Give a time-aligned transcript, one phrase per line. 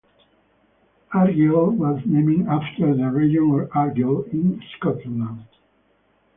[1.13, 5.45] Argyle was named after the region of Argyll, in Scotland.